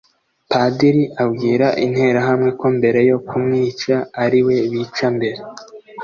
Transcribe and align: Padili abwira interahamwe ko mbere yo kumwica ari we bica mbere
Padili 0.51 1.03
abwira 1.23 1.67
interahamwe 1.85 2.49
ko 2.59 2.67
mbere 2.77 2.99
yo 3.09 3.17
kumwica 3.27 3.95
ari 4.23 4.39
we 4.47 4.55
bica 4.71 5.07
mbere 5.15 5.39